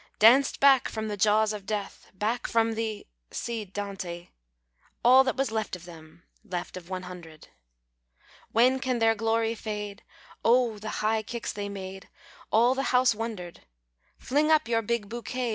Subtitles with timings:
[0.17, 4.29] Danced back from the jaws of death, Back from the (see Dante),
[5.05, 7.49] All that was left of them, Left of one hundred.
[8.55, 10.01] ■When can their glory fade?
[10.43, 12.09] Oh, the high kicks they made!
[12.51, 13.59] All the house wondered.
[14.17, 15.49] Fling up your big bouquet.